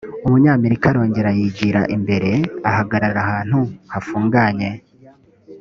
[0.25, 2.31] umumarayika arongera yigira imbere
[2.69, 3.59] ahagarara ahantu
[3.93, 4.69] hafunganye